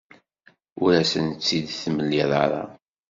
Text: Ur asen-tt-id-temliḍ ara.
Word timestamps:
Ur 0.83 0.91
asen-tt-id-temliḍ 1.01 2.31
ara. 2.43 2.63